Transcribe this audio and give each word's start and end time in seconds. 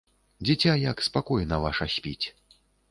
Дзіця 0.47 0.73
як 0.91 1.05
спакойна 1.11 1.55
ваша 1.67 1.85
спіць. 1.99 2.27